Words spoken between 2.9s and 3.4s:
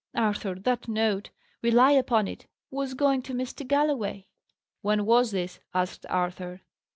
going to